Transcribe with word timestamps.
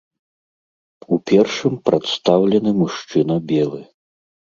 У 1.15 1.19
першым 1.31 1.73
прадстаўлены 1.89 2.71
мужчына 2.81 3.35
белы. 3.53 3.81